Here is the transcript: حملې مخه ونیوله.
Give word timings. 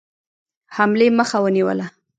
حملې 0.75 1.07
مخه 1.17 1.37
ونیوله. 1.43 1.85